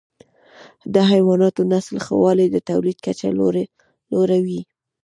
[0.93, 3.29] د حیواناتو نسل ښه والی د تولید کچه
[4.13, 4.61] لوړه وي.